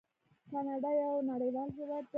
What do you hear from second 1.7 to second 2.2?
هیواد دی.